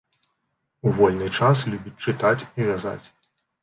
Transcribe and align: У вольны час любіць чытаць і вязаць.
У 0.85 0.95
вольны 1.01 1.29
час 1.37 1.63
любіць 1.75 1.97
чытаць 2.09 2.47
і 2.59 2.71
вязаць. 2.73 3.03